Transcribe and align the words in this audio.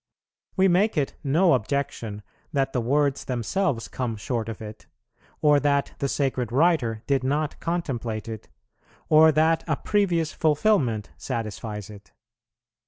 We 0.57 0.67
make 0.67 0.97
it 0.97 1.13
no 1.23 1.53
objection 1.53 2.23
that 2.53 2.73
the 2.73 2.81
words 2.81 3.25
themselves 3.25 3.87
come 3.87 4.15
short 4.17 4.49
of 4.49 4.59
it, 4.59 4.87
or 5.43 5.59
that 5.59 5.93
the 5.99 6.09
sacred 6.09 6.51
writer 6.51 7.03
did 7.05 7.23
not 7.23 7.59
contemplate 7.59 8.27
it, 8.27 8.49
or 9.09 9.31
that 9.31 9.63
a 9.67 9.75
previous 9.75 10.33
fulfilment 10.33 11.11
satisfies 11.19 11.91
it. 11.91 12.13